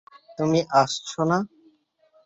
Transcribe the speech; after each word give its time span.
তুমি 0.39 0.59
আসছো 0.81 1.21
না? 1.23 1.37